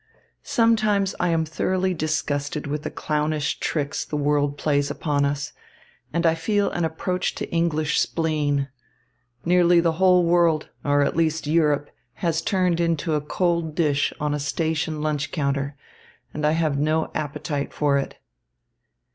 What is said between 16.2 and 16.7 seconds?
and I